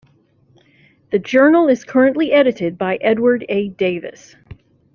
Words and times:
The 1.11 1.19
journal 1.19 1.67
is 1.67 1.83
currently 1.83 2.31
edited 2.31 2.75
by 2.75 2.95
Edward 2.95 3.45
A. 3.49 3.67
Davis. 3.67 4.35